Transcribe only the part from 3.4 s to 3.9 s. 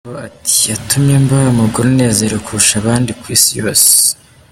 yose"!.